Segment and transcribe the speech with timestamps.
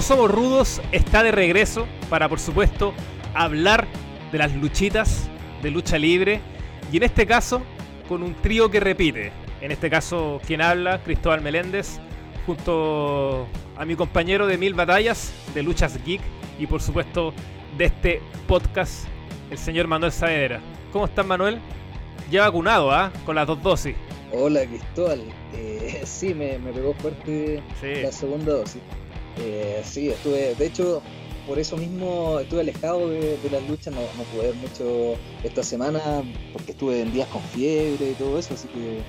[0.00, 2.94] Todos somos rudos está de regreso para, por supuesto,
[3.34, 3.86] hablar
[4.32, 5.28] de las luchitas
[5.62, 6.40] de lucha libre
[6.90, 7.60] y en este caso
[8.08, 9.30] con un trío que repite.
[9.60, 12.00] En este caso, quien habla, Cristóbal Meléndez,
[12.46, 13.46] junto
[13.76, 16.22] a mi compañero de Mil Batallas de Luchas Geek
[16.58, 17.34] y por supuesto
[17.76, 19.04] de este podcast,
[19.50, 20.62] el señor Manuel Saavedra.
[20.94, 21.58] ¿Cómo estás, Manuel?
[22.30, 23.12] Ya vacunado, ¿ah?
[23.26, 23.94] Con las dos dosis.
[24.32, 25.20] Hola, Cristóbal.
[25.52, 28.80] Eh, sí, me, me, pegó fuerte la segunda dosis.
[29.40, 31.02] Eh, sí, estuve, de hecho,
[31.46, 36.00] por eso mismo estuve alejado de, las luchas, no, no, pude ver mucho esta semana
[36.52, 39.00] porque estuve en días con fiebre y todo eso, así que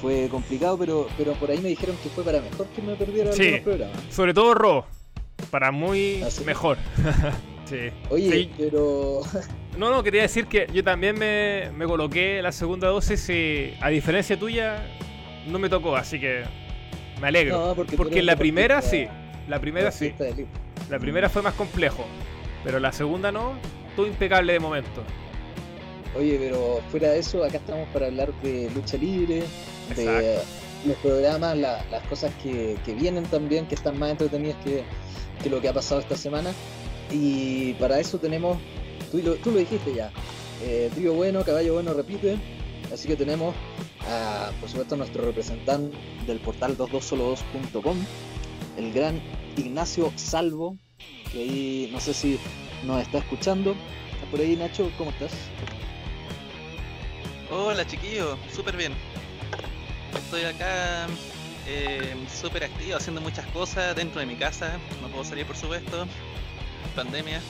[0.00, 3.32] fue complicado, pero, pero por ahí me dijeron que fue para mejor que me perdiera
[3.32, 3.96] sí, algunos programas.
[4.10, 4.86] Sobre todo Ro,
[5.50, 6.78] para muy ¿Ah, mejor.
[7.64, 7.90] sí.
[8.10, 9.22] Oye, pero...
[9.76, 13.88] No, no, quería decir que yo también me, me coloqué la segunda dosis y a
[13.88, 14.86] diferencia tuya
[15.46, 16.44] no me tocó, así que
[17.20, 17.74] me alegro.
[17.74, 19.06] porque, porque la primera sí.
[19.48, 20.14] La primera sí.
[20.90, 22.04] La primera fue más complejo,
[22.64, 23.54] pero la segunda no,
[23.96, 25.02] todo impecable de momento.
[26.16, 29.42] Oye, pero fuera de eso, acá estamos para hablar de lucha libre,
[29.94, 30.38] de
[30.84, 35.72] los programas, las cosas que, vienen también, que están más entretenidas que, lo que ha
[35.72, 36.52] pasado esta semana.
[37.10, 38.58] Y para eso tenemos,
[39.10, 40.10] tú lo, tú lo dijiste ya,
[40.62, 42.38] eh, trío bueno, caballo bueno, repite.
[42.92, 43.54] Así que tenemos,
[44.08, 45.96] a, por supuesto, nuestro representante
[46.26, 47.96] del portal 22solo2.com,
[48.78, 49.20] el gran
[49.58, 50.76] Ignacio Salvo,
[51.32, 52.38] que ahí no sé si
[52.84, 53.74] nos está escuchando.
[54.12, 54.90] ¿Estás por ahí, Nacho?
[54.96, 55.32] ¿Cómo estás?
[57.50, 58.92] Hola, chiquillo, súper bien.
[60.14, 61.06] Estoy acá
[61.66, 64.78] eh, súper activo, haciendo muchas cosas dentro de mi casa.
[65.02, 66.06] No puedo salir, por supuesto.
[66.94, 67.40] Pandemia.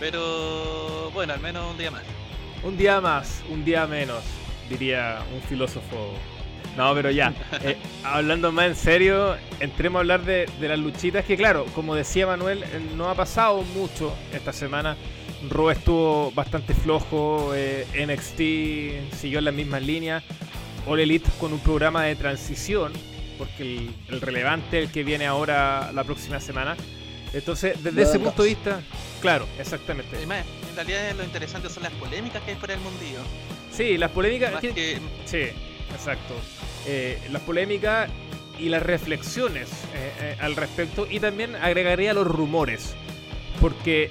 [0.00, 2.02] Pero bueno, al menos un día más.
[2.62, 4.24] Un día más, un día menos,
[4.70, 6.14] diría un filósofo
[6.76, 11.36] no, pero ya, eh, hablando más en serio, entremos a hablar de, las luchitas, que
[11.36, 14.96] claro, como decía Manuel, eh, no ha pasado mucho esta semana.
[15.50, 20.24] Raw estuvo bastante flojo, eh, NXT siguió en las mismas líneas,
[20.86, 22.92] All Elite con un programa de transición,
[23.38, 26.76] porque el, relevante el que viene ahora la próxima semana.
[27.32, 28.80] Entonces, desde ese punto de vista,
[29.20, 30.16] claro, exactamente.
[30.16, 33.18] Además, en realidad lo interesante son las polémicas que hay por el mundillo.
[33.72, 34.60] Sí, las polémicas.
[34.60, 35.00] Que...
[35.24, 35.48] Sí,
[35.92, 36.34] exacto.
[36.86, 38.10] Eh, las polémicas
[38.58, 41.06] y las reflexiones eh, eh, al respecto.
[41.10, 42.94] Y también agregaría los rumores
[43.60, 44.10] porque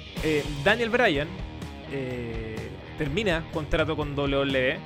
[0.64, 1.28] Daniel Bryan
[2.98, 4.78] termina contrato con WWE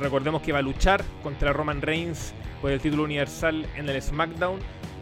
[0.00, 4.58] recordemos que va a luchar contra Roman Reigns por el título universal en el SmackDown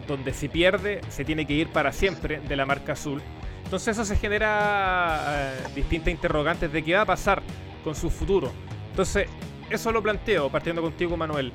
[0.06, 3.22] donde si pierde se tiene que ir para siempre de la marca azul.
[3.64, 7.42] Entonces eso se genera distintas interrogantes de qué va a pasar
[7.82, 8.52] con su futuro.
[8.90, 9.26] Entonces
[9.70, 11.52] eso lo planteo partiendo contigo Manuel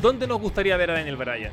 [0.00, 1.52] ¿Dónde nos gustaría ver a Daniel Bryan?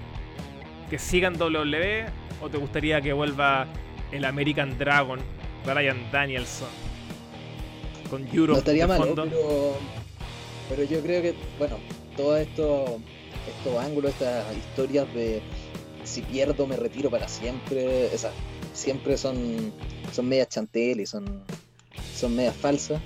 [0.90, 2.06] ¿Que siga en WWE
[2.42, 3.68] o te gustaría que vuelva
[4.12, 5.20] el American Dragon,
[5.66, 6.70] Bryan Danielson?
[8.10, 9.78] Con Europe no estaría mal, pero,
[10.70, 11.78] pero yo creo que, bueno,
[12.16, 12.92] todos estos
[13.48, 15.42] estos ángulos, estas historias de
[16.04, 18.32] si pierdo me retiro para siempre, esas
[18.74, 19.74] siempre son,
[20.14, 21.44] son medias chantel y son,
[22.16, 23.02] son medias falsas.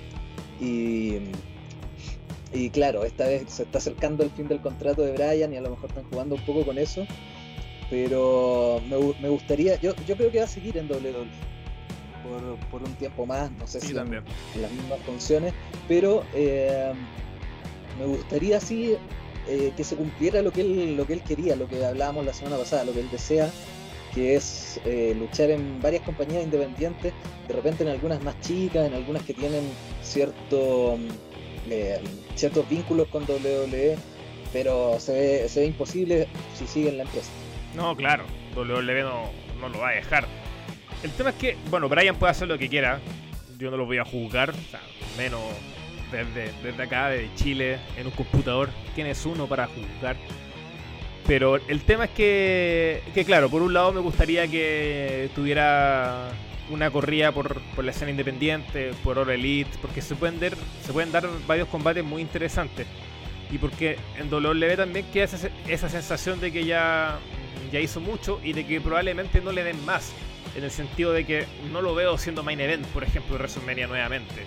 [0.60, 1.18] Y
[2.52, 5.60] y claro, esta vez se está acercando el fin del contrato de Brian y a
[5.60, 7.06] lo mejor están jugando un poco con eso.
[7.90, 11.26] Pero me, gustaría, yo, yo creo que va a seguir en WWE
[12.70, 14.24] por, un tiempo más, no sé si también.
[14.54, 15.52] En, las mismas funciones,
[15.88, 16.92] pero eh,
[17.98, 18.96] me gustaría sí
[19.48, 22.32] eh, que se cumpliera lo que, él, lo que él quería, lo que hablábamos la
[22.32, 23.50] semana pasada, lo que él desea,
[24.14, 27.12] que es eh, luchar en varias compañías independientes,
[27.48, 29.64] de repente en algunas más chicas, en algunas que tienen
[30.02, 30.98] cierto
[32.34, 33.96] ciertos vínculos con WWE,
[34.52, 37.30] pero se ve, se ve imposible si sigue en la empresa.
[37.74, 38.24] No, claro,
[38.54, 39.30] WWE no,
[39.60, 40.26] no lo va a dejar.
[41.02, 43.00] El tema es que, bueno, Brian puede hacer lo que quiera,
[43.58, 44.52] yo no lo voy a juzgar,
[45.16, 45.40] menos
[46.12, 50.16] desde, desde acá, de Chile, en un computador, ¿quién es uno para juzgar?
[51.26, 56.30] Pero el tema es que, que, claro, por un lado me gustaría que tuviera
[56.72, 60.54] una corrida por, la escena independiente, por Oro Elite, porque se pueden, dar,
[60.84, 62.86] se pueden dar varios combates muy interesantes.
[63.50, 67.18] Y porque en WWE también queda esa, esa sensación de que ya,
[67.70, 70.12] ya hizo mucho y de que probablemente no le den más.
[70.56, 73.86] En el sentido de que no lo veo siendo main event, por ejemplo, en WrestleMania
[73.86, 74.46] nuevamente.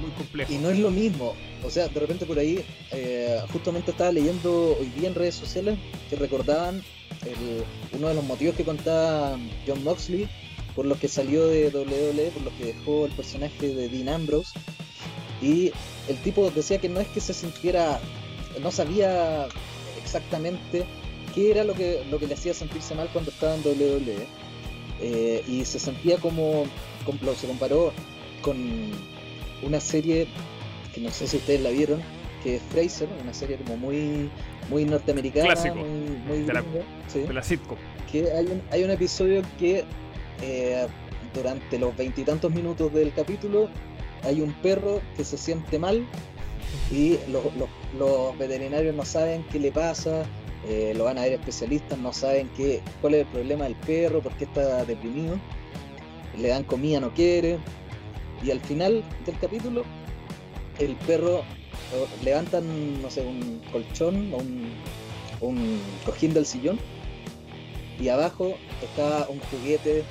[0.00, 0.52] Muy complejo.
[0.52, 1.34] Y no es lo mismo.
[1.62, 2.62] O sea, de repente por ahí,
[2.92, 5.78] eh, justamente estaba leyendo hoy día en redes sociales
[6.10, 6.82] que recordaban
[7.92, 10.28] uno de los motivos que contaba John Moxley
[10.74, 14.50] por los que salió de WWE, por los que dejó el personaje de Dean Ambrose.
[15.42, 15.72] Y
[16.08, 18.00] el tipo decía que no es que se sintiera,
[18.62, 19.46] no sabía
[20.02, 20.84] exactamente
[21.34, 24.26] qué era lo que, lo que le hacía sentirse mal cuando estaba en WWE,
[25.00, 26.64] eh, y se sentía como,
[27.04, 27.92] como- se comparó
[28.42, 28.56] con
[29.62, 30.28] una serie
[30.94, 32.00] que no sé si ustedes la vieron,
[32.42, 34.28] que es Fraser, una serie como muy
[34.70, 35.74] muy norteamericana, Clásico.
[35.76, 35.88] muy,
[36.26, 36.64] muy De la-
[37.12, 37.76] sí, De la sitcom.
[38.10, 39.84] que hay un, hay un episodio que
[40.42, 40.86] eh,
[41.34, 43.68] durante los veintitantos minutos del capítulo
[44.22, 46.06] hay un perro que se siente mal
[46.90, 50.24] y los, veterinarios no saben qué le pasa,
[50.66, 54.20] eh, lo van a ver especialistas, no saben qué, cuál es el problema del perro,
[54.20, 55.38] por qué está deprimido,
[56.38, 57.58] le dan comida, no quiere,
[58.42, 59.84] y al final del capítulo
[60.78, 64.72] el perro eh, levantan, no sé, un colchón o un,
[65.40, 66.78] un cojín del sillón
[68.00, 70.04] y abajo estaba un juguete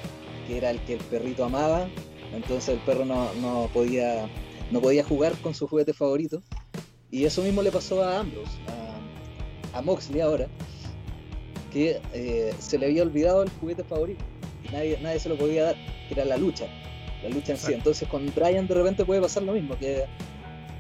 [0.48, 1.88] que era el que el perrito amaba,
[2.34, 4.30] entonces el perro no, no podía
[4.72, 6.42] no podía jugar con su juguete favorito
[7.12, 8.52] y eso mismo le pasó a Ambrose,
[9.74, 10.48] a, a Moxley ahora,
[11.72, 14.24] que eh, se le había olvidado el juguete favorito
[14.64, 15.76] y nadie, nadie se lo podía dar,
[16.08, 16.66] que era la lucha,
[17.22, 17.74] la lucha en sí.
[17.74, 20.06] Entonces con Brian de repente puede pasar lo mismo, que,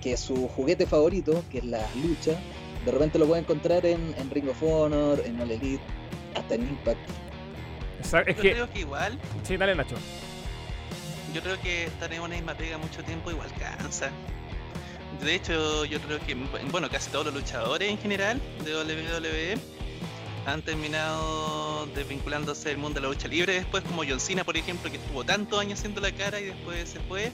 [0.01, 2.39] que su juguete favorito, que es la lucha,
[2.85, 5.83] de repente lo puede encontrar en, en Ring of Honor, en All Elite,
[6.35, 6.99] hasta en Impact.
[7.99, 8.51] Exacto, Es Yo que.
[8.51, 9.95] creo que igual, Sí, dale, Nacho.
[11.33, 14.09] yo creo que estar en una misma pega mucho tiempo igual cansa.
[15.23, 16.35] De hecho, yo creo que,
[16.71, 19.57] bueno, casi todos los luchadores en general de WWE
[20.45, 24.91] han terminado desvinculándose del mundo de la lucha libre después, como John Cena, por ejemplo,
[24.91, 27.31] que estuvo tantos años haciendo la cara y después se fue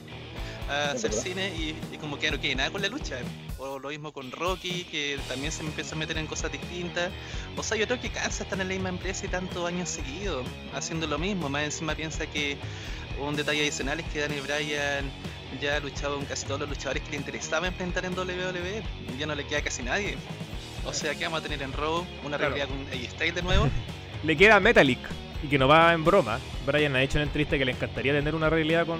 [0.70, 3.18] a hacer cine y, y como que no quiere nada con la lucha.
[3.58, 7.10] O lo mismo con Rocky, que también se empezó a meter en cosas distintas.
[7.58, 10.46] O sea, yo creo que cansa estar en la misma empresa y tantos años seguidos
[10.74, 11.50] haciendo lo mismo.
[11.50, 12.58] Más encima piensa que
[13.20, 15.12] un detalle adicional es que Danny Bryan
[15.60, 18.84] ya ha luchado con casi todos los luchadores que le interesaba enfrentar en WWE.
[19.18, 20.16] Ya no le queda casi nadie.
[20.86, 22.56] O sea, que vamos a tener en Raw una Claro.
[22.56, 23.68] realidad con AJ Styles de nuevo.
[24.24, 25.00] Le queda Metallic.
[25.44, 26.40] Y que no va en broma.
[26.66, 29.00] Brian ha dicho en entrevista que le encantaría tener una realidad con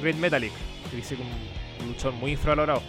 [0.00, 0.52] Great Metallic.
[0.94, 2.82] Dice que un luchador muy infravalorado.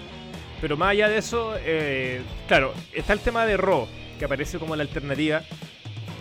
[0.62, 4.76] Pero más allá de eso, eh, claro, está el tema de Raw, que aparece como
[4.76, 5.44] la alternativa.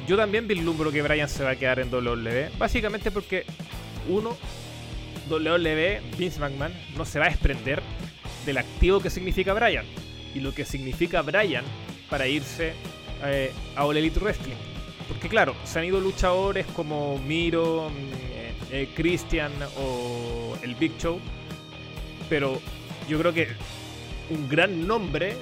[0.06, 2.50] Yo también vislumbro que Brian se va a quedar en WWE.
[2.58, 3.44] Básicamente porque,
[4.08, 4.36] uno,
[5.30, 7.82] WWE, Vince McMahon, no se va a desprender
[8.44, 9.84] del activo que significa Brian.
[10.34, 11.64] Y lo que significa Brian
[12.10, 12.72] para irse
[13.24, 14.56] eh, a All Elite Wrestling.
[15.08, 20.96] Porque claro, se han ido luchadores como Miro, mm, eh, eh, Christian o el Big
[20.98, 21.20] Show.
[22.28, 22.60] Pero
[23.08, 23.48] yo creo que
[24.30, 25.36] un gran nombre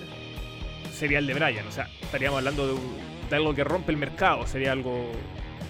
[0.93, 1.67] sería el de Brian.
[1.67, 2.97] O sea, estaríamos hablando de, un-
[3.29, 4.47] de algo que rompe el mercado.
[4.47, 5.11] Sería algo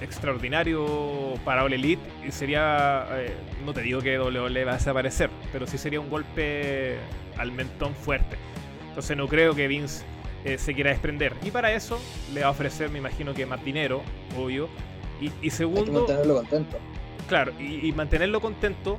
[0.00, 2.02] extraordinario para All Elite.
[2.26, 3.34] Y sería, eh,
[3.64, 6.96] no te digo que WWE va a desaparecer, pero sí sería un golpe
[7.36, 8.36] al mentón fuerte.
[8.88, 10.04] Entonces no creo que Vince
[10.44, 11.34] eh, se quiera desprender.
[11.44, 12.00] Y para eso
[12.34, 14.02] le va a ofrecer, me imagino que más dinero,
[14.38, 14.68] obvio.
[15.20, 16.78] Y, y Hay que segundo, mantenerlo contento.
[17.28, 18.98] Claro, y, y mantenerlo contento.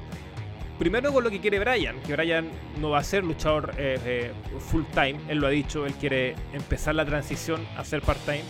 [0.81, 2.49] Primero con lo que quiere Brian, que Brian
[2.79, 6.33] no va a ser luchador eh, eh, full time, él lo ha dicho, él quiere
[6.53, 8.41] empezar la transición a ser part time.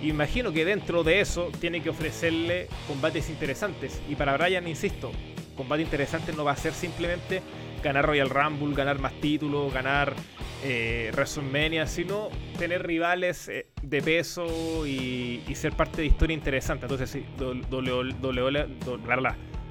[0.00, 4.00] Imagino que dentro de eso tiene que ofrecerle combates interesantes.
[4.08, 5.10] Y para Brian, insisto,
[5.56, 7.42] combate interesante no va a ser simplemente
[7.82, 10.14] ganar Royal Rumble, ganar más títulos, ganar
[10.62, 12.28] eh, WrestleMania, sino
[12.60, 16.84] tener rivales eh, de peso y, y ser parte de historia interesante.
[16.84, 18.68] Entonces, sí, WWE,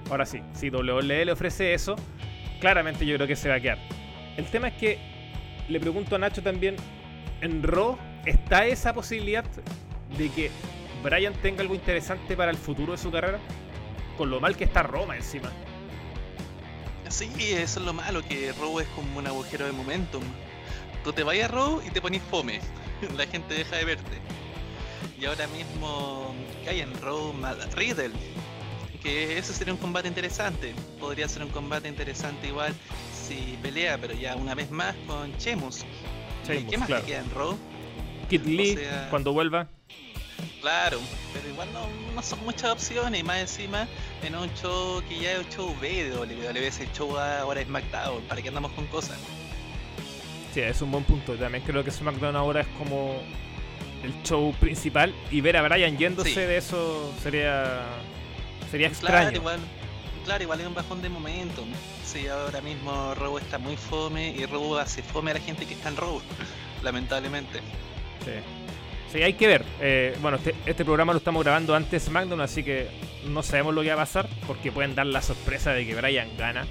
[0.10, 1.96] ahora sí, si WWE le ofrece eso,
[2.60, 3.80] claramente yo creo que se va a quedar.
[4.38, 5.00] El tema es que
[5.70, 6.76] le pregunto a Nacho también,
[7.42, 9.46] ¿en Raw está esa posibilidad
[10.18, 10.52] de que
[11.04, 13.40] Brian tenga algo interesante para el futuro de su carrera?
[14.18, 15.52] Con lo mal que está Roma encima.
[17.10, 20.24] Sí, eso es lo malo, que Raw es como un agujero de momentum.
[21.04, 22.60] Tú te vayas a Raw y te pones fome.
[23.18, 24.18] La gente deja de verte.
[25.20, 26.34] Y ahora mismo
[26.68, 27.34] hay en Raw
[27.76, 28.12] Riddle.
[29.06, 30.74] Que ese sería un combate interesante.
[31.00, 32.74] Podría ser un combate interesante igual
[33.14, 35.82] si pelea, pero ya una vez más con Chemus.
[36.44, 37.04] ¿Y Sheamus, ¿Qué más claro.
[37.04, 37.58] te queda en Raw?
[38.32, 39.68] Kid Lee, sea- cuando vuelva.
[40.60, 40.98] Claro,
[41.34, 43.20] pero igual no, no son muchas opciones.
[43.20, 43.88] Y más encima
[44.24, 46.66] en un show que ya es un show B de WWE.
[46.68, 48.24] Ese show ahora es SmackDown.
[48.24, 49.20] ¿Para qué andamos con cosas?
[50.52, 51.36] Sí, es un buen punto.
[51.36, 53.22] También creo que SmackDown ahora es como
[54.04, 56.40] el show principal y ver a Brian yéndose Sí.
[56.40, 57.84] de eso sería
[58.72, 59.38] sería Claro, extraño.
[59.38, 59.60] igual,
[60.26, 61.68] claro, igual es un bajón de momentum.
[62.06, 65.74] Sí, ahora mismo Raw está muy fome y Raw hace fome a la gente que
[65.74, 66.22] está en Raw,
[66.84, 67.60] lamentablemente.
[68.24, 68.32] Sí.
[69.12, 69.64] Sí, hay que ver.
[69.80, 72.90] Eh, bueno, este, este programa lo estamos grabando antes SmackDown, así que
[73.28, 76.28] no sabemos lo que va a pasar porque pueden dar la sorpresa de que Brian
[76.38, 76.66] gana.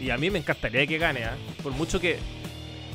[0.00, 1.34] Y a mí me encantaría que gane, ¿ah?
[1.62, 2.18] por mucho que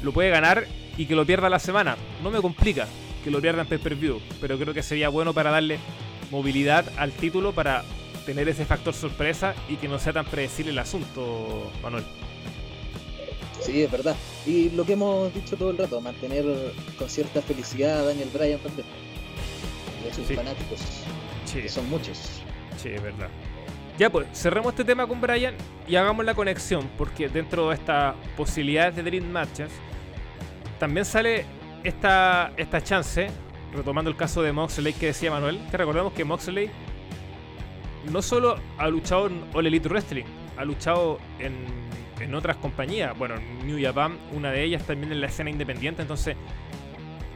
[0.04, 0.66] lo puede ganar
[0.98, 1.98] y que lo pierda la semana.
[2.22, 2.88] No me complica
[3.24, 5.80] que lo pierda en pay-per-view, pero creo que sería bueno para darle
[6.30, 7.84] movilidad al título para
[8.26, 12.04] tener ese factor sorpresa y que no sea tan predecible el asunto, Manuel.
[13.62, 14.16] Sí, es verdad.
[14.46, 16.44] Y lo que hemos dicho todo el rato, mantener
[16.98, 18.88] con cierta felicidad a Daniel Bryan también.
[20.06, 20.36] Y a sus Sí.
[20.36, 20.80] fanáticos,
[21.46, 22.42] Sí, que son muchos.
[22.78, 23.30] sí, es verdad.
[23.98, 25.56] Ya pues, cerremos este tema con Bryan
[25.88, 29.70] y hagamos la conexión, porque dentro de estas posibilidades de Dream Matches,
[30.80, 31.46] también sale
[31.84, 33.28] esta, esta chance,
[33.72, 36.70] retomando el caso de Moxley que decía Manuel, que recordemos que Moxley
[38.12, 40.26] no solo ha luchado en All Elite Wrestling,
[40.58, 41.54] ha luchado en,
[42.20, 46.02] en otras compañías, bueno, en New Japan, una de ellas también en la escena independiente,
[46.02, 46.36] entonces,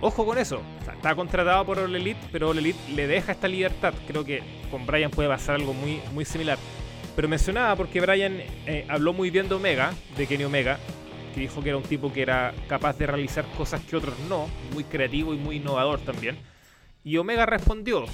[0.02, 3.94] ojo con eso, está contratado por All Elite, pero All Elite le deja esta libertad,
[4.08, 6.58] creo que con Bryan puede pasar algo muy, muy similar.
[7.16, 10.78] Pero mencionaba porque Bryan eh, habló muy bien de Omega, de Kenny Omega,
[11.34, 14.48] que dijo que era un tipo que era capaz de realizar cosas que otros no,
[14.72, 16.38] muy creativo y muy innovador también.
[17.04, 18.06] Y Omega respondió,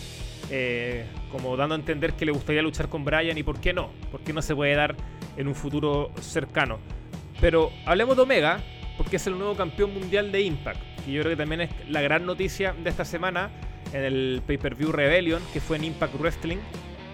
[0.49, 3.91] eh, como dando a entender que le gustaría luchar con Bryan y por qué no,
[4.11, 4.95] por qué no se puede dar
[5.37, 6.79] en un futuro cercano.
[7.41, 8.59] Pero hablemos de Omega,
[8.97, 12.01] porque es el nuevo campeón mundial de Impact, y yo creo que también es la
[12.01, 13.49] gran noticia de esta semana
[13.91, 16.57] en el pay-per-view Rebellion, que fue en Impact Wrestling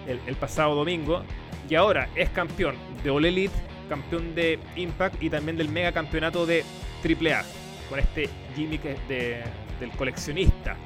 [0.06, 1.22] el, el pasado domingo,
[1.68, 3.54] y ahora es campeón de All Elite,
[3.88, 6.64] campeón de Impact y también del mega campeonato de
[7.04, 7.42] AAA,
[7.88, 9.42] con este gimmick de-
[9.80, 10.76] del coleccionista,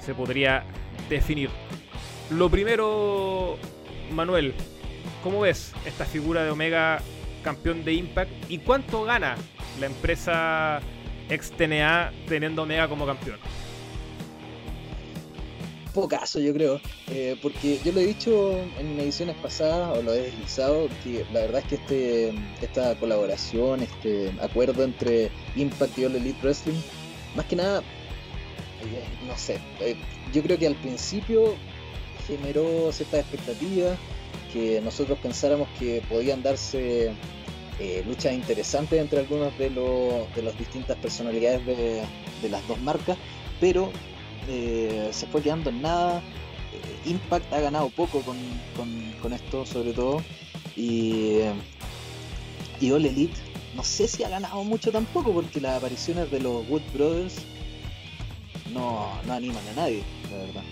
[0.00, 0.62] se podría
[1.10, 1.50] definir.
[2.28, 3.60] Lo primero,
[4.10, 4.54] Manuel,
[5.22, 7.02] ¿cómo ves esta figura de Omega
[7.42, 9.36] campeón de Impact y cuánto gana
[9.78, 10.84] la empresa
[11.28, 13.40] ex TNA teniendo Omega como campeón?
[15.94, 16.80] Pocaso, yo creo.
[17.06, 21.40] eh, porque yo lo he dicho en ediciones pasadas, o lo he deslizado, que la
[21.40, 26.82] verdad es que este esta colaboración, este acuerdo entre Impact y All Elite Wrestling,
[27.34, 27.80] más que nada,
[28.82, 29.96] eh, no sé, eh,
[30.34, 31.54] yo creo que al principio
[32.26, 33.98] generó ciertas expectativas,
[34.52, 37.12] que nosotros pensáramos que podían darse
[37.78, 42.02] eh, luchas interesantes entre algunos de, los de las distintas personalidades de,
[42.42, 43.18] de las dos marcas,
[43.60, 43.90] pero
[44.48, 46.18] eh, se fue quedando en nada.
[46.72, 48.36] Eh, Impact ha ganado poco con,
[48.76, 50.22] con- con esto, sobre todo.
[50.76, 51.38] Y,
[52.80, 53.36] y All Elite,
[53.74, 57.34] no sé si ha ganado mucho tampoco, porque las apariciones de los Wood Brothers
[58.72, 60.62] no, no animan a nadie, la verdad.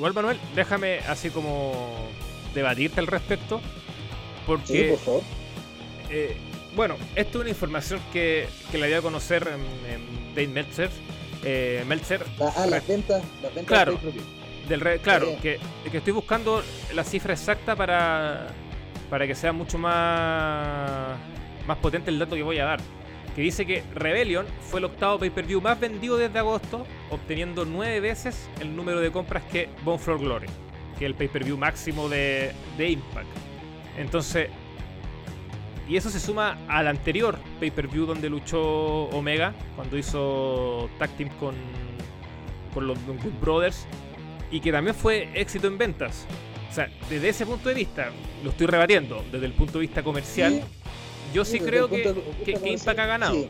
[0.00, 2.08] Igual, Manuel, déjame así como
[2.54, 3.58] debatirte al respecto.
[3.58, 5.22] Sí, Porque, por favor.
[6.08, 6.38] eh,
[6.74, 10.88] bueno, esto es una información que, que la dio a conocer en, en Dave Meltzer.
[11.44, 13.98] Eh, Meltzer La- ah, las ventas, las ventas Claro.
[14.70, 15.58] del re- claro, que,
[15.90, 16.62] que estoy buscando
[16.94, 18.46] la cifra exacta para,
[19.10, 21.18] para que sea mucho más,
[21.66, 22.80] más potente el dato que voy a dar.
[23.36, 28.48] Que dice que Rebellion fue el octavo pay-per-view más vendido desde agosto, obteniendo nueve veces
[28.60, 30.46] el número de compras que Bone Glory,
[30.98, 33.28] que es el pay-per-view máximo de, de Impact.
[33.98, 34.48] Entonces,
[35.88, 38.60] y eso se suma al anterior pay-per-view donde luchó
[39.10, 41.54] Omega, cuando hizo tag team con,
[42.72, 43.86] con los Good Brothers,
[44.52, 46.26] y que también fue éxito en ventas.
[46.70, 48.10] O sea, desde ese punto de vista,
[48.44, 52.14] lo estoy rebatiendo, desde el punto de vista comercial, Sí, yo sí creo que,
[52.44, 53.34] que- Impact ha ganado.
[53.34, 53.48] Sí.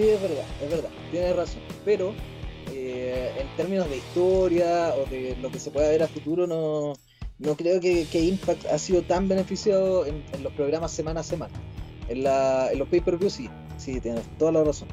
[0.00, 1.60] Sí, es verdad, es verdad, tienes razón.
[1.84, 2.14] Pero
[2.72, 6.94] eh, en términos de historia o de lo que se pueda ver a futuro, no,
[7.38, 11.52] no creo que, Impact ha sido tan beneficiado en, los programas semana a semana.
[12.08, 12.24] En,
[12.78, 14.88] los pay-per-view sí, sí, tienes toda la razón.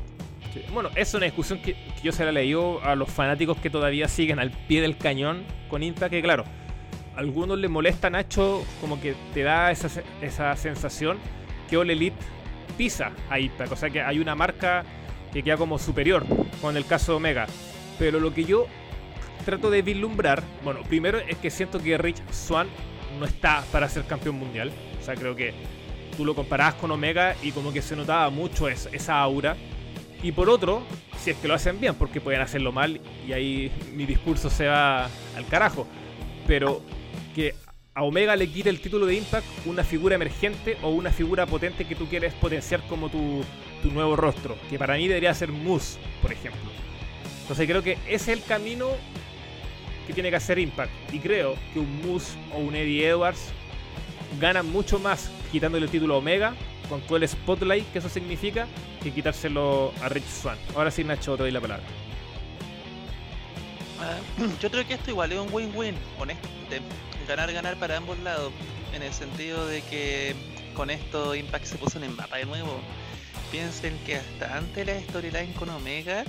[0.54, 0.62] Sí.
[0.74, 4.40] Bueno, es una discusión que, yo se la leído a los fanáticos que todavía siguen
[4.40, 6.44] al pie del cañón con Impact, que claro,
[7.16, 9.88] a algunos les molesta Nacho, como que te da esa,
[10.22, 11.18] esa sensación
[11.70, 12.18] que All Elite
[12.78, 13.38] pisa a
[13.72, 14.84] o sea que hay una marca
[15.34, 16.26] que queda como superior
[16.62, 17.48] con el caso de Omega.
[18.00, 18.68] Pero lo que yo
[19.46, 22.68] trato de vislumbrar, bueno, primero es que siento que Rich Swan
[23.20, 25.54] no está para ser campeón mundial, o sea, creo que
[26.16, 29.56] tú lo comparabas con Omega y como que se notaba mucho es- esa aura.
[30.24, 30.82] Y por otro,
[31.20, 34.68] si es que lo hacen bien, porque pueden hacerlo mal y ahí mi discurso se
[34.68, 35.88] va al carajo.
[36.48, 36.82] Pero
[37.36, 37.54] que
[37.98, 41.86] a Omega le quite el título de Impact una figura emergente o una figura potente
[41.86, 43.44] que tú quieres potenciar como tu,
[43.82, 44.56] tu nuevo rostro.
[44.70, 46.62] Que para mí debería ser Moose, por ejemplo.
[47.42, 48.90] Entonces creo que ese es el camino
[50.06, 50.92] que tiene que hacer Impact.
[51.12, 53.50] Y creo que un Moose o un Eddie Edwards
[54.40, 56.54] ganan mucho más quitándole el título a Omega
[56.90, 58.68] con todo el spotlight que eso significa
[59.02, 60.58] que quitárselo a Rich Swan.
[60.76, 61.84] Ahora sí, Nacho, te doy la palabra.
[64.00, 64.20] Ah,
[64.62, 67.08] yo creo que esto igual es un win-win, honestamente.
[67.28, 68.54] Ganar, ganar para ambos lados.
[68.94, 70.36] En el sentido de que
[70.74, 72.80] con esto Impact se puso en el mapa de nuevo.
[73.52, 76.24] Piensen que hasta antes la storyline con Omega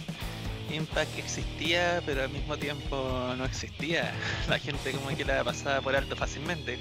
[0.71, 4.13] Impact existía, pero al mismo tiempo no existía.
[4.49, 6.79] La gente como que la pasaba por alto fácilmente.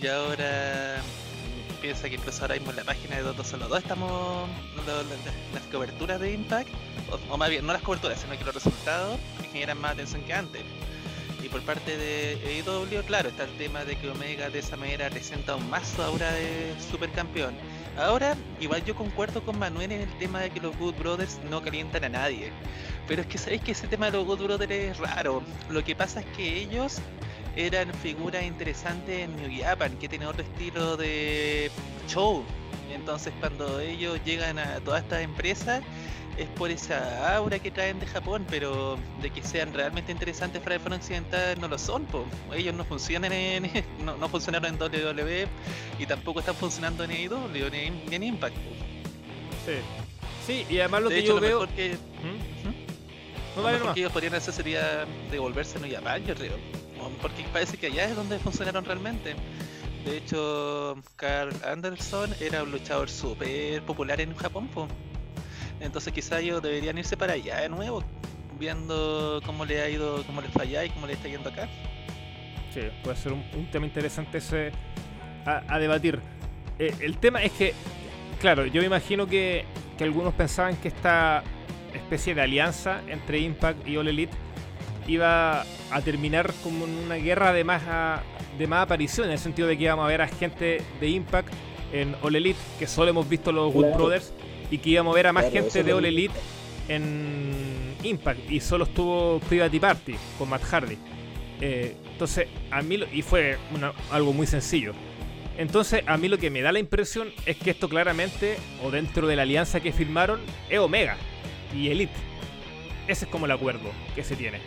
[0.00, 0.96] Y ahora
[1.82, 4.48] piensa que incluso ahora mismo en la página de Dota Solo 2 estamos
[5.52, 6.70] las coberturas de Impact,
[7.30, 9.18] o, más bien no las coberturas, sino que los resultados
[9.52, 10.62] generan más atención que antes.
[11.44, 15.10] Y por parte de AEW, claro, está el tema de que Omega de esa manera
[15.10, 17.54] presenta aún más aura de supercampeón.
[17.98, 21.62] Ahora, igual yo concuerdo con Manuel en el tema de que los Good Brothers no
[21.62, 22.50] calientan a nadie.
[23.06, 25.42] Pero es que sabéis que ese tema de los Good Brothers es raro.
[25.68, 26.96] Lo que pasa es que ellos
[27.56, 31.70] eran figuras interesantes en New Japan, que tienen otro estilo de
[32.08, 32.42] show.
[32.90, 35.82] Entonces cuando ellos llegan a todas estas empresas
[36.36, 40.74] es por esa aura que traen de Japón, pero de que sean realmente interesantes para
[40.76, 42.26] el foro occidental no lo son, po.
[42.54, 43.70] ellos no funcionan en
[44.04, 45.46] no, no funcionaron en WWE
[45.98, 48.56] y tampoco están funcionando en AEW ni en, Impact.
[48.56, 48.70] po.
[49.66, 49.72] Sí.
[50.46, 51.60] Sí, y además lo de que hecho, yo lo veo.
[51.60, 52.68] mejor que, ¿Mm?
[52.68, 52.74] Ujú.
[53.56, 53.94] No, lo vale mejor nomás.
[53.94, 56.56] que ellos podrían hacer sería devolverse a New Japan, yo creo.
[57.22, 59.34] Porque parece que allá es donde funcionaron realmente.
[60.04, 64.68] De hecho, Carl Anderson era un luchador súper popular en Japón.
[64.68, 64.86] po.
[65.84, 68.02] Entonces quizá ellos deberían irse para allá de nuevo,
[68.58, 71.68] viendo cómo le ha ido, cómo les falla y cómo le está yendo acá.
[72.72, 74.72] Sí, puede ser un, un tema interesante ese
[75.46, 76.18] a, a debatir.
[76.78, 77.74] Eh, el tema es que,
[78.40, 79.64] claro, yo me imagino que,
[79.96, 81.44] que algunos pensaban que esta
[81.94, 84.34] especie de alianza entre Impact y All Elite
[85.06, 88.22] iba a terminar como en una guerra de más, a-
[88.58, 91.52] de más aparición, en el sentido de que íbamos a ver a gente de Impact
[91.92, 93.96] en All Elite, que solo hemos visto los Good Claro.
[93.98, 94.32] Brothers,
[94.74, 96.34] y que íbamos a ver a más Claro, gente de All Elite
[96.88, 100.98] en Impact, y solo estuvo Private Party con Matt Hardy.
[101.60, 104.92] Eh, entonces, a mí, lo- y fue una- algo muy sencillo.
[105.56, 109.28] Entonces, a mí lo que me da la impresión es que esto claramente, o dentro
[109.28, 111.16] de la alianza que firmaron, es Omega
[111.72, 112.12] y Elite.
[113.06, 114.58] Ese es como el acuerdo que se tiene.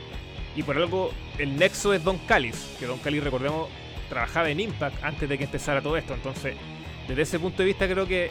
[0.55, 3.67] Y por algo, el nexo es Don Callis, que Don Callis, recordemos,
[4.09, 6.13] trabajaba en Impact antes de que empezara todo esto.
[6.13, 6.55] Entonces,
[7.09, 8.29] desde ese punto de vista, creo que,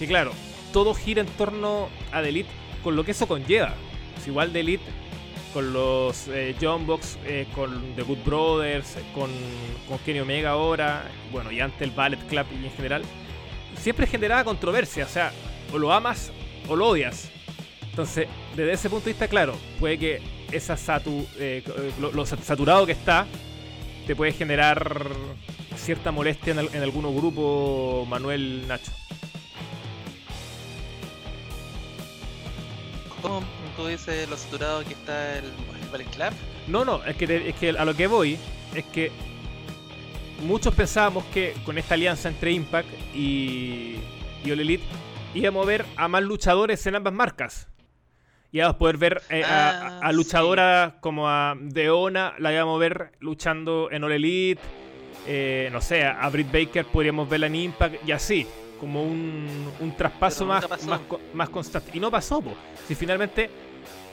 [0.00, 0.32] que claro,
[0.74, 2.50] todo gira en torno a The Elite
[2.82, 3.72] con lo que eso conlleva.
[4.26, 4.84] Igual The Elite
[5.54, 9.30] con los eh, John Box, eh, con The Good Brothers, eh, con,
[9.88, 13.02] con Kenny Omega ahora, bueno, y antes el Ballet Club y en general,
[13.78, 15.32] siempre generaba controversia, o sea,
[15.72, 16.32] o lo amas
[16.68, 17.30] o lo odias.
[17.90, 21.62] Entonces, desde ese punto de vista, claro, puede que esa satu, eh,
[22.00, 23.26] lo, lo sat- saturado que está
[24.08, 25.06] te puede generar
[25.76, 28.90] cierta molestia en, al- en algunos grupos, Manuel Nacho.
[33.76, 36.30] Tú dices lo saturado que está el, el Ballet Club?
[36.68, 38.38] No, no, es que, te- es que a lo que voy
[38.74, 39.10] es que
[40.42, 43.96] muchos pensábamos que con esta alianza entre Impact y,
[44.44, 44.84] y All Elite
[45.34, 47.68] íbamos a ver a más luchadores en ambas marcas.
[48.52, 52.76] Íbamos a poder ver eh, a- a, Ah, a luchadoras como a Deona, la íbamos
[52.76, 54.60] a ver luchando en All Elite.
[55.26, 58.46] eh, no sé, a Britt Baker podríamos verla en Impact y así,
[58.84, 61.00] como un, un traspaso más, más,
[61.32, 61.90] más constante.
[61.94, 62.52] Y no pasó, po.
[62.86, 63.48] si finalmente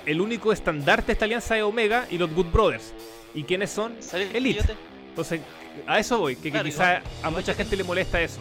[0.05, 2.93] el único estandarte de esta alianza es Omega y los Good Brothers.
[3.33, 3.95] ¿Y quiénes son?
[3.99, 4.63] ¿Sabes que Elite.
[4.63, 4.75] te-
[5.09, 5.41] Entonces,
[5.85, 8.39] a eso voy, que, que Claro, quizá igual- a mucha gente le molesta eso.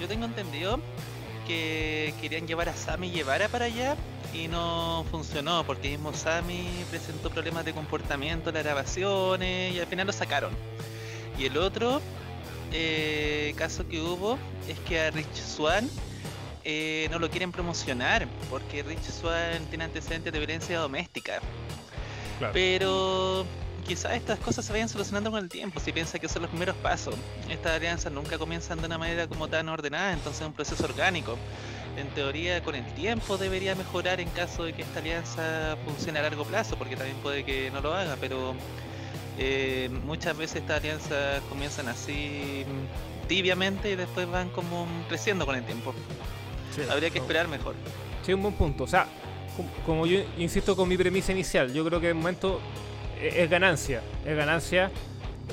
[0.00, 0.80] Yo tengo entendido
[1.46, 3.94] que querían llevar a Sammy Guevara para allá
[4.34, 9.86] y no funcionó porque mismo Sammy presentó problemas de comportamiento en las grabaciones y al
[9.86, 10.50] final lo sacaron.
[11.38, 12.00] Y el otro
[12.72, 15.88] eh, caso que hubo es que a Rich Swan
[16.64, 21.40] eh, no lo quieren promocionar porque Rich Swan tiene antecedentes de violencia doméstica.
[22.38, 22.52] Claro.
[22.52, 23.46] Pero
[23.86, 26.76] quizás estas cosas se vayan solucionando con el tiempo, si piensa que son los primeros
[26.76, 27.14] pasos.
[27.48, 31.36] Estas alianzas nunca comienzan de una manera como tan ordenada, entonces es un proceso orgánico.
[31.96, 36.22] En teoría, con el tiempo debería mejorar en caso de que esta alianza funcione a
[36.22, 38.54] largo plazo, porque también puede que no lo haga, pero
[39.38, 42.64] eh, muchas veces estas alianzas comienzan así
[43.28, 45.94] tibiamente y después van como creciendo con el tiempo.
[46.90, 47.74] Habría que esperar mejor.
[48.24, 48.84] Sí, un buen punto.
[48.84, 49.06] O sea,
[49.56, 52.60] com- como yo insisto con mi premisa inicial, yo creo que de momento
[53.20, 54.02] e- es ganancia.
[54.24, 54.90] Es ganancia.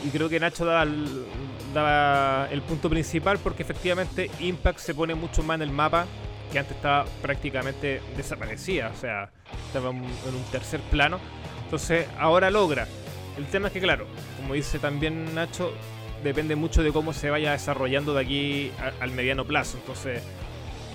[0.06, 1.26] Y creo que Nacho daba el,
[1.74, 6.06] daba el punto principal porque efectivamente Impact se pone mucho más en el mapa
[6.52, 8.92] que antes estaba prácticamente desaparecida.
[8.96, 9.30] O sea,
[9.68, 11.20] estaba en un tercer plano.
[11.64, 12.88] Entonces ahora logra.
[13.38, 14.06] El tema es que, claro,
[14.38, 15.74] como dice también Nacho,
[16.24, 19.78] depende mucho de cómo se vaya desarrollando de aquí a- al mediano plazo.
[19.78, 20.22] Entonces,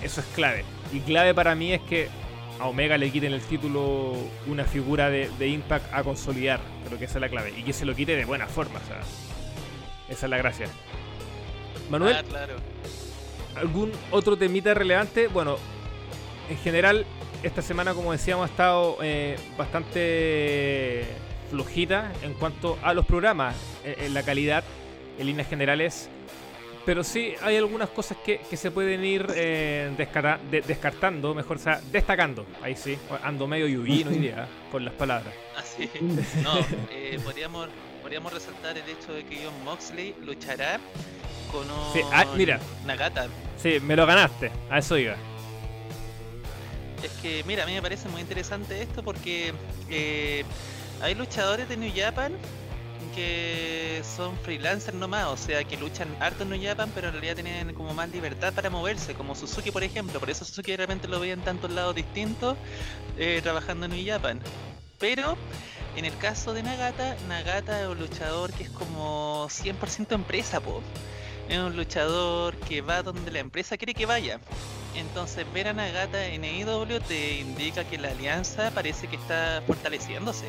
[0.01, 0.63] eso es clave.
[0.93, 2.07] Y clave para mí es que
[2.59, 4.13] a Omega le quiten el título
[4.47, 6.59] una figura de, de Impact a consolidar.
[6.87, 7.53] Creo que esa es la clave.
[7.57, 8.79] Y que se lo quite de buena forma.
[8.83, 8.99] O sea,
[10.09, 10.67] esa es la gracia.
[11.89, 12.53] Manuel, Ah, claro.
[13.55, 15.27] ¿algún otro temita relevante?
[15.27, 15.57] Bueno,
[16.49, 17.05] en general,
[17.43, 21.05] esta semana, como decíamos, ha estado eh, bastante
[21.49, 24.63] flojita en cuanto a los programas, eh, en la calidad,
[25.17, 26.09] en líneas generales.
[26.85, 31.57] Pero sí hay algunas cosas que, que se pueden ir eh, descarta- de- descartando, mejor,
[31.57, 32.45] o sea, destacando.
[32.63, 35.33] Ahí sí, ando medio yuyino hoy día con las palabras.
[35.57, 35.89] Así.
[36.41, 36.53] No,
[36.91, 37.67] eh, podríamos,
[38.01, 40.79] podríamos resaltar el hecho de que John Moxley luchará
[41.51, 42.59] con un Sí, ah, mira.
[42.85, 43.27] Nagata.
[43.61, 45.15] Sí, me lo ganaste, a eso iba.
[47.03, 49.53] Es que, mira, a mí me parece muy interesante esto porque
[49.89, 50.43] eh,
[51.01, 52.33] hay luchadores de New Japan
[53.15, 57.35] que son freelancers nomás, o sea, que luchan harto en New Japan, pero en realidad
[57.35, 60.19] tienen como más libertad para moverse, como Suzuki, por ejemplo.
[60.19, 62.55] Por eso Suzuki realmente lo veía en tantos lados distintos
[63.17, 64.39] eh, trabajando en New Japan.
[64.99, 65.37] Pero
[65.95, 70.81] en el caso de Nagata, Nagata es un luchador que es como 100% empresa, po.
[71.49, 74.39] Es un luchador que va donde la empresa quiere que vaya.
[74.95, 80.45] Entonces ver a Nagata en AEW te indica que la alianza parece que está fortaleciéndose.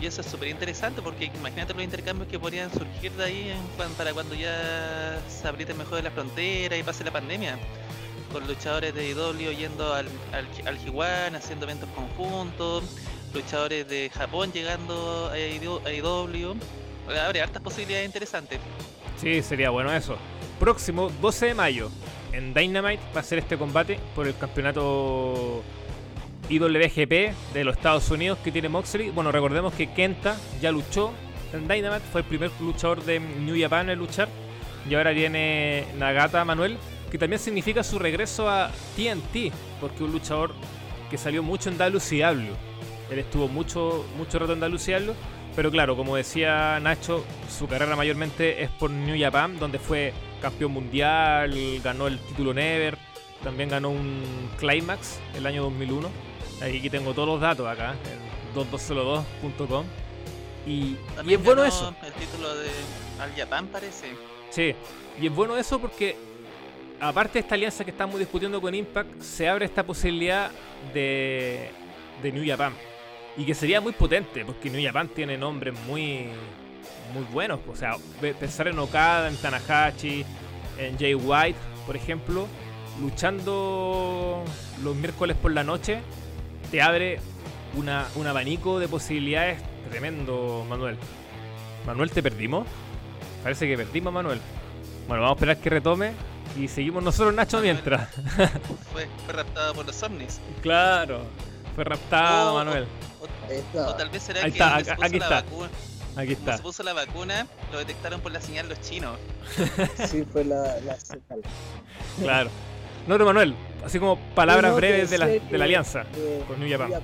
[0.00, 3.92] Y eso es súper interesante porque imagínate los intercambios que podrían surgir de ahí en
[3.94, 7.58] para cuando ya se apriete mejor la frontera y pase la pandemia.
[8.32, 12.84] Con luchadores de AEW yendo al, al, al G1, haciendo eventos conjuntos,
[13.32, 16.56] luchadores de Japón llegando a AEW.
[17.24, 18.58] Abre hartas posibilidades interesantes.
[19.16, 20.18] Sí, sería bueno eso.
[20.58, 21.90] Próximo 12 de mayo
[22.32, 25.62] en Dynamite va a ser este combate por el campeonato
[26.48, 29.10] IWGP de los Estados Unidos que tiene Moxley.
[29.10, 31.12] Bueno, recordemos que Kenta ya luchó
[31.52, 34.28] en Dynamite, fue el primer luchador de New Japan en luchar.
[34.88, 36.78] Y ahora viene Nagata Manuel,
[37.10, 40.54] que también significa su regreso a TNT, porque un luchador
[41.10, 42.54] que salió mucho en WCW.
[43.10, 45.12] Él estuvo mucho, mucho rato en WCW,
[45.54, 50.72] pero claro, como decía Nacho, su carrera mayormente es por New Japan, donde fue campeón
[50.72, 52.98] mundial, ganó el título Never,
[53.42, 54.22] también ganó un
[54.58, 56.08] Climax el año 2001.
[56.60, 59.84] Aquí tengo todos los datos acá, en 2202.com.
[60.66, 61.94] Y, y es bueno eso.
[62.04, 62.68] El título de
[63.20, 64.06] Al Japan parece.
[64.50, 64.74] Sí,
[65.20, 66.16] y es bueno eso porque,
[67.00, 70.50] aparte de esta alianza que estamos discutiendo con Impact, se abre esta posibilidad
[70.92, 71.70] de,
[72.22, 72.72] de New Japan.
[73.36, 76.28] Y que sería muy potente, porque New Japan tiene nombres muy,
[77.12, 77.60] muy buenos.
[77.70, 77.96] O sea,
[78.40, 80.24] pensar en Okada, en Tanahashi,
[80.78, 82.46] en Jay White, por ejemplo,
[83.00, 84.42] luchando
[84.82, 86.00] los miércoles por la noche,
[86.70, 87.18] te abre
[87.76, 89.58] una, un abanico de posibilidades
[89.90, 90.96] tremendo, Manuel.
[91.86, 92.66] Manuel, ¿te perdimos?
[93.42, 94.40] Parece que perdimos, Manuel.
[95.06, 96.12] Bueno, vamos a esperar que retome
[96.58, 97.74] y seguimos nosotros, Nacho, Manuel.
[97.74, 98.08] mientras.
[98.92, 100.40] Fue, fue raptado por los ovnis.
[100.62, 101.20] claro.
[101.74, 102.86] Fue raptado, Oh, Manuel.
[103.20, 103.88] O, Ahí está.
[103.90, 105.34] o tal vez será Ahí que está, se puso aquí la está.
[105.42, 105.68] vacuna,
[106.16, 106.56] Aquí como está.
[106.56, 109.18] se puso la vacuna, lo detectaron por la señal los chinos.
[110.08, 111.42] Sí, fue la, la señal.
[112.18, 112.50] Claro.
[113.06, 116.02] No, pero Manuel, así como palabras No, no, breves de la, de la alianza.
[116.16, 116.88] eh, con New Japan.
[116.90, 117.00] New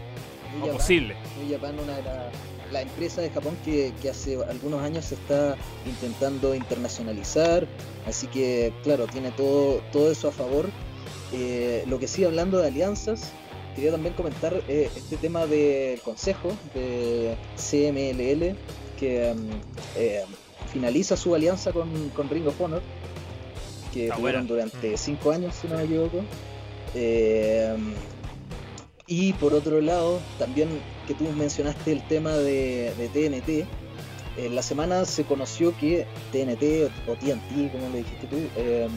[0.61, 1.17] Japan- posible.
[1.41, 2.33] New Japan, una de las
[2.73, 7.67] la empresa de Japón que, que hace algunos años se está intentando internacionalizar,
[8.07, 10.71] así que claro, tiene todo, todo eso a favor.
[11.35, 13.31] Eh, lo que sí, hablando de alianzas,
[13.77, 18.57] quería también comentar eh, este tema del consejo de CMLL
[18.99, 19.51] que mm,
[19.97, 20.25] eh,
[20.73, 22.81] finaliza su alianza con, con Ring of Honor,
[23.93, 24.67] que Está tuvieron buena.
[24.71, 24.97] durante Mm.
[24.99, 26.23] cinco años, si no me equivoco.
[26.95, 27.75] Eh,
[29.07, 30.69] y por otro lado, también
[31.07, 33.67] que tú mencionaste el tema de, de TNT,
[34.39, 38.89] en la semana se conoció que TNT o TNT, como le dijiste tú, eh,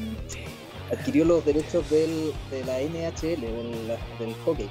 [0.92, 3.88] adquirió los derechos del, de la NHL, del,
[4.20, 4.70] del hockey.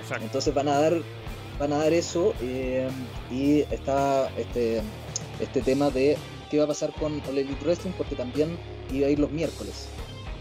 [0.00, 0.24] Exacto.
[0.24, 0.94] Entonces van a dar,
[1.58, 2.88] van a dar eso eh,
[3.30, 4.80] y está este,
[5.40, 6.16] este tema de
[6.50, 8.56] qué va a pasar con All Elite Wrestling porque también
[8.92, 9.88] iba a ir los miércoles.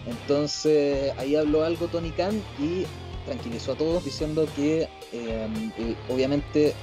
[0.08, 2.86] Entonces ahí habló algo Tony Khan y
[3.26, 5.48] tranquilizó a todos diciendo que eh,
[6.10, 6.74] obviamente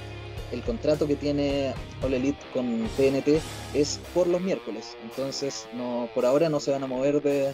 [0.51, 1.73] el contrato que tiene
[2.03, 3.41] All Elite con TNT
[3.75, 4.97] es por los miércoles.
[5.05, 7.53] Entonces no, por ahora no se van a mover de,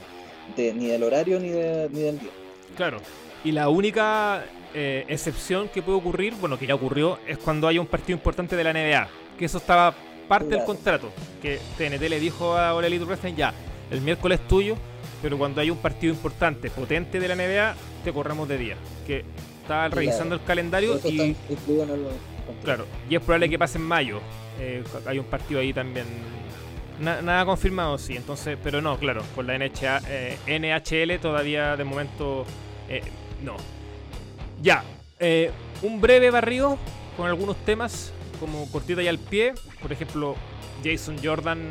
[0.57, 2.31] de- ni del horario ni, de- ni del día.
[2.77, 2.99] Claro.
[3.45, 4.45] Y la única
[4.75, 8.57] eh, excepción que puede ocurrir, bueno, que ya ocurrió, es cuando haya un partido importante
[8.57, 9.09] de la NBA.
[9.39, 9.95] Que eso estaba
[10.27, 11.11] parte del contrato.
[11.41, 13.55] Que TNT le dijo a All Elite Wrestling, ya,
[13.91, 14.77] el miércoles es tuyo,
[15.23, 17.75] pero cuando hay un partido importante, potente de la NBA,
[18.05, 18.77] te corremos de día.
[19.07, 19.25] Que
[19.63, 19.95] estaba Claro.
[19.97, 21.35] revisando el calendario y,
[22.65, 24.21] claro, y es probable que pase en mayo.
[24.61, 26.07] Eh, hay un partido ahí también.
[27.01, 28.17] Na- nada confirmado, sí.
[28.17, 32.45] Entonces, pero no, claro, con la NHA, eh, NHL todavía de momento
[32.89, 33.03] eh,
[33.43, 33.57] no.
[34.63, 34.83] Ya,
[35.21, 35.51] eh,
[35.83, 36.77] un breve barrido
[37.17, 39.55] con algunos temas como cortita y al pie.
[39.81, 40.35] Por ejemplo,
[40.83, 41.71] Jason Jordan,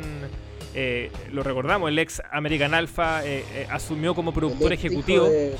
[0.74, 5.24] eh, lo recordamos, el ex American Alpha, eh, eh, asumió como productor El ejecutivo.
[5.24, 5.56] de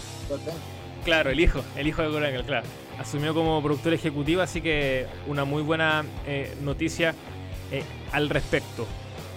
[1.05, 2.67] Claro, el hijo, el hijo de Angle, claro.
[2.99, 6.05] Asumió como productor ejecutivo, así que una muy buena
[6.63, 7.15] noticia
[8.13, 8.87] al respecto.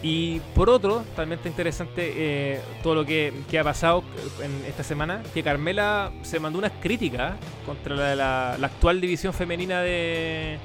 [0.03, 4.03] Y por otro, también está interesante eh, todo lo que, que ha pasado
[4.43, 7.35] en esta semana, que Carmela se mandó unas críticas
[7.67, 10.57] contra la, la- la actual división femenina de,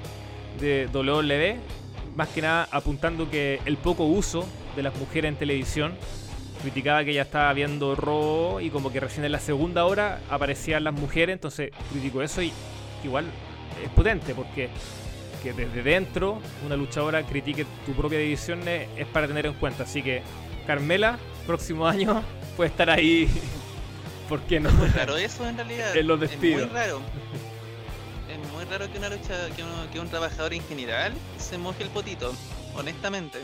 [0.58, 1.58] de WWE,
[2.16, 5.94] más que nada apuntando que el poco uso de las mujeres en televisión,
[6.62, 10.82] criticaba que ya estaba viendo robo y como que recién en la segunda hora aparecían
[10.84, 12.52] las mujeres, entonces criticó eso y
[13.04, 13.26] igual
[13.84, 14.70] es potente porque
[15.42, 19.84] que desde dentro una luchadora critique tu propia división es, es para tener en cuenta.
[19.84, 20.22] Así que
[20.66, 22.22] Carmela, próximo año
[22.56, 23.28] puede estar ahí.
[24.28, 24.70] ¿Por qué no?
[24.92, 26.72] Claro, eso en realidad En los es despidos.
[26.72, 26.96] raro.
[26.96, 27.45] Es muy raro
[28.68, 32.34] que una lucha, que, uno- que un trabajador en general se moje el potito,
[32.74, 33.40] honestamente.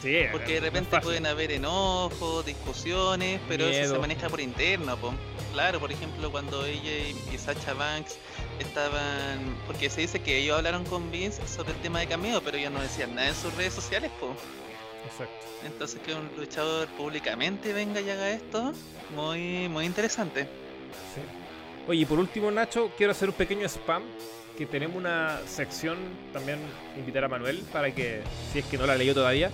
[0.00, 5.14] Sí, Porque de repente pueden haber enojos, discusiones, pero eso se maneja por interno, po.
[5.52, 8.16] Claro, por ejemplo, cuando ella y y Sacha Banks
[8.58, 9.56] estaban.
[9.66, 12.72] Porque se dice que ellos hablaron con Vince sobre el tema de cameo, pero ellos
[12.72, 14.34] no decían nada en sus redes sociales, po.
[15.06, 15.46] Exacto.
[15.66, 18.72] Entonces que un luchador públicamente venga y haga esto,
[19.14, 20.44] muy, muy interesante.
[21.14, 21.20] Sí.
[21.86, 24.02] Oye, y por último, Nacho, quiero hacer un pequeño spam.
[24.56, 25.96] Que tenemos una sección,
[26.32, 26.58] también
[26.96, 29.50] invitar a Manuel para que, si es que no la leyó todavía,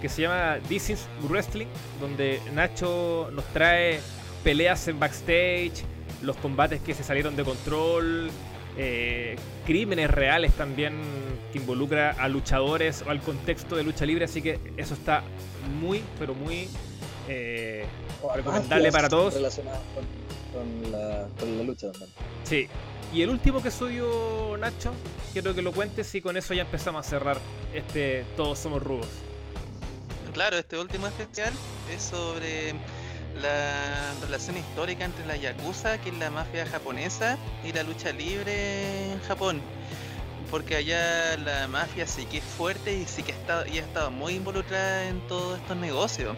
[0.00, 1.66] que se llama This is Wrestling,
[2.00, 4.00] donde Nacho nos trae
[4.42, 5.84] peleas en backstage,
[6.22, 8.30] los combates que se salieron de control,
[8.76, 11.00] eh, crímenes reales también
[11.52, 15.22] que involucra a luchadores o al contexto de lucha libre, así que eso está
[15.80, 16.68] muy, pero muy
[17.28, 17.86] eh,
[18.34, 19.34] Recomendable para todos.
[19.34, 20.04] Relacionadas con,
[20.52, 22.10] con la, con la lucha también.
[22.44, 22.68] Sí.
[23.14, 24.92] Y el último que subió Nacho,
[25.32, 27.38] quiero que lo cuentes y con eso ya empezamos a cerrar
[27.72, 29.06] este Todos Somos Rudos.
[30.32, 31.52] Claro, este último especial
[31.94, 32.74] es sobre
[33.40, 39.12] la relación histórica entre la Yakuza, que es la mafia japonesa, y la lucha libre
[39.12, 39.62] en Japón.
[40.50, 44.10] Porque allá la mafia sí que es fuerte y sí que está, y ha estado
[44.10, 46.36] muy involucrada en todos estos negocios.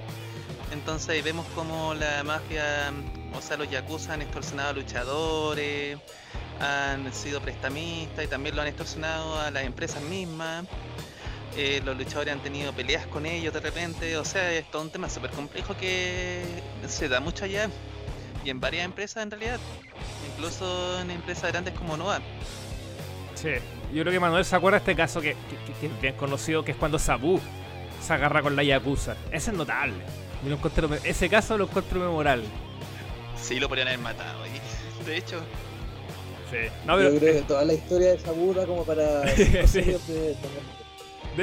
[0.73, 2.93] Entonces vemos como la mafia,
[3.35, 5.99] o sea, los Yakuza han extorsionado a luchadores,
[6.61, 10.65] han sido prestamistas y también lo han extorsionado a las empresas mismas.
[11.57, 14.91] Eh, los luchadores han tenido peleas con ellos de repente, o sea, es todo un
[14.91, 16.43] tema súper complejo que
[16.87, 17.71] se da mucho allá
[18.45, 19.59] y en varias empresas en realidad,
[20.35, 22.21] incluso en empresas grandes como Noah.
[23.35, 23.51] Sí.
[23.93, 25.31] Yo creo que Manuel se acuerda de este caso que,
[25.67, 27.41] que- que es bien conocido, que es cuando Sabu
[28.03, 29.17] se agarra con la Yakuza.
[29.31, 29.95] Ese es notable.
[30.45, 30.59] Lo
[31.05, 32.45] ese caso lo encuentro memorable.
[33.41, 35.41] Sí, lo podrían haber matado, y de hecho,
[36.51, 36.57] Sí.
[36.87, 39.27] No, pero, Yo creo que toda la historia de Sabu da como para
[39.67, 39.81] Sí.
[39.83, 40.37] de-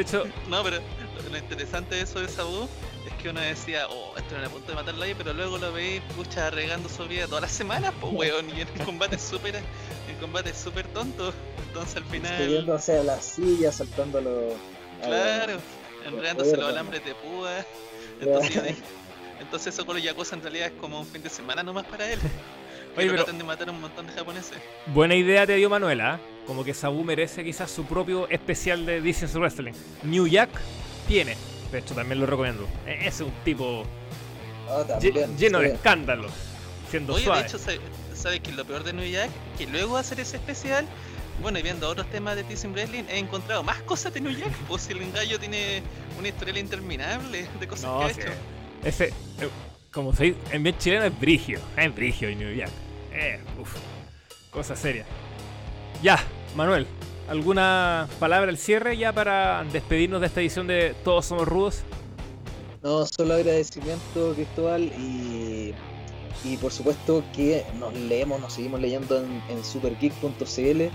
[0.02, 0.78] hecho, no, pero
[1.30, 2.68] lo- interesante de eso de Sabu
[3.06, 5.72] es que uno decía, oh, esto era a punto de matarlo ahí, pero luego lo
[5.74, 9.22] veis, pucha, regando su vida todas las semanas, pues weón, y en el combate es
[9.22, 11.34] súper, el combate es súper tonto,
[11.68, 12.38] entonces al final...
[12.44, 14.56] subiéndose a la silla, saltándolo.
[15.04, 15.60] a- Claro,
[16.08, 17.52] enredándose los alambres de púa.
[18.22, 18.76] Entonces,
[19.42, 22.10] entonces eso con los Yakuza en realidad es como un fin de semana nomás para
[22.12, 22.20] él.
[22.98, 24.58] Oye, pero- traten de matar a un montón de japoneses.
[24.88, 26.14] buena idea te dio Manuela.
[26.16, 26.20] ¿ah?
[26.46, 29.74] Como que Sabu merece quizás su propio especial de is Wrestling.
[30.04, 30.50] New Jack
[31.08, 31.36] tiene.
[31.72, 32.68] De hecho, también lo recomiendo.
[32.86, 33.84] E- Ese es un tipo
[34.70, 36.32] Ah, también, lleno de escándalos.
[36.90, 37.42] Siendo Oye, suave.
[37.42, 37.80] de hecho, ¿sabes
[38.14, 39.30] sabe que lo peor de New Jack?
[39.58, 40.86] Que luego de hacer ese especial,
[41.42, 44.52] bueno, y viendo otros temas de Team Wrestling, he encontrado más cosas de New Jack.
[44.68, 45.82] Pues si el gallo tiene
[46.20, 48.22] una historial interminable de cosas No, que ha sí.
[48.22, 48.32] hecho.
[48.84, 49.50] Ese, eh,
[49.92, 51.60] como se dice, en bien chileno es brigio.
[51.78, 52.70] Es brigio y New Jack.
[53.14, 53.76] Eh, uf,
[54.50, 55.06] cosa seria.
[56.02, 56.20] Ya,
[56.56, 56.88] Manuel,
[57.28, 61.86] ¿alguna palabra al cierre ya para despedirnos de esta edición de Todos Somos Rudos?
[62.82, 65.74] No, solo agradecimiento, Cristóbal, y,
[66.44, 70.92] y por supuesto que nos leemos, nos seguimos leyendo en, en supergeek.cl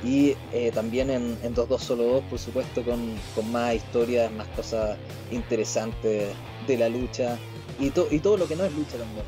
[0.00, 4.48] y eh, también en, en 22 solo 2, por supuesto, con, con más historias, más
[4.48, 4.98] cosas
[5.30, 7.40] interesantes de la lucha
[7.78, 9.26] y, to- y todo lo que no es lucha también,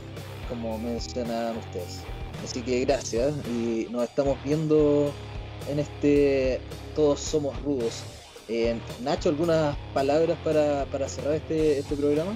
[0.49, 2.09] como mencionaban ustedes.
[2.44, 5.12] Así que gracias y nos estamos viendo
[5.68, 6.61] en este
[6.94, 8.03] Todos Somos Rudos.
[8.48, 12.33] Eh, Nacho, ¿algunas palabras para, para cerrar este, este programa?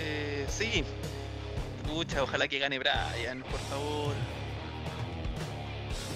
[0.00, 0.84] Eh, sí.
[1.86, 4.14] Pucha, ojalá que gane Brian, por favor.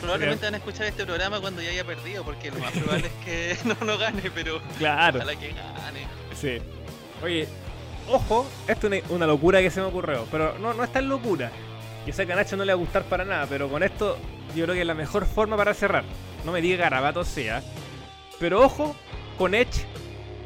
[0.00, 3.24] Probablemente van a escuchar este programa cuando ya haya perdido, porque lo más probable es
[3.24, 5.18] que no, no gane, pero Claro.
[5.18, 6.00] ojalá que gane.
[6.40, 6.58] Sí.
[7.22, 7.46] Oye,
[8.08, 11.08] ojo, esto es una, una locura que se me ocurrió, pero no, no es tan
[11.08, 11.52] locura.
[12.06, 14.18] Yo sé que a Nacho no le va a gustar para nada, pero con esto
[14.56, 16.04] yo creo que es la mejor forma para cerrar.
[16.44, 17.62] No me diga garabato sea.
[18.40, 18.96] Pero ojo
[19.38, 19.86] con Edge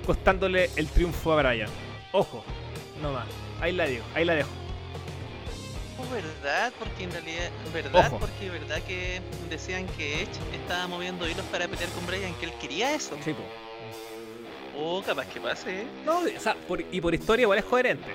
[0.05, 1.69] costándole el triunfo a Brian.
[2.13, 2.45] Ojo,
[3.01, 3.27] no más.
[3.61, 4.51] Ahí la digo, ahí la dejo.
[6.13, 8.19] verdad, porque en realidad, verdad, Ojo.
[8.21, 12.53] porque verdad que decían que Edge estaba moviendo hilos para pelear con Brian, que él
[12.61, 13.17] quería eso.
[13.25, 13.43] Sí, po.
[14.79, 15.87] O capaz que pase, ¿eh?
[16.05, 18.15] No, o sea, por- y por historia igual es coherente.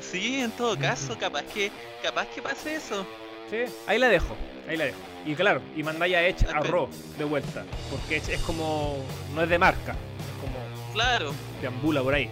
[0.00, 1.70] Sí, en todo caso, capaz que,
[2.02, 3.06] capaz que pase eso.
[3.50, 4.36] Sí, ahí la dejo,
[4.68, 4.98] ahí la dejo.
[5.24, 6.60] Y claro, y mandáis a Edge a.
[6.60, 7.64] Raw de vuelta.
[7.90, 8.96] Porque Edge es como.
[9.34, 9.92] no es de marca.
[9.92, 10.92] Es como.
[10.92, 12.30] Claro, deambula por ahí.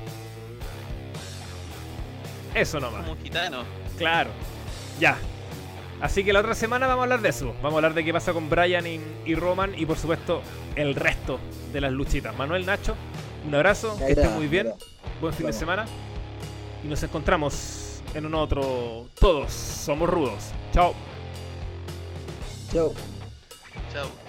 [2.55, 3.01] Eso nomás.
[3.01, 3.65] como un gitano.
[3.99, 4.31] Claro.
[5.01, 5.19] Ya.
[6.01, 7.55] Así que la otra semana vamos a hablar de eso.
[7.63, 10.43] Vamos a hablar de qué pasa con Brian y, y Roman y por supuesto
[10.77, 11.41] el resto
[11.73, 12.37] de las luchitas.
[12.37, 12.97] Manuel Nacho,
[13.47, 14.73] un abrazo, que estén muy bien.
[15.21, 15.87] Buen fin de semana.
[16.85, 19.09] Y nos encontramos en un otro.
[19.19, 20.53] Todos somos rudos.
[20.73, 20.95] Chao.
[22.71, 22.93] Chao.
[23.93, 24.24] Chao.